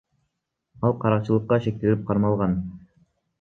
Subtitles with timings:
[0.87, 2.57] Ал каракчылыкка шектелип кармалган.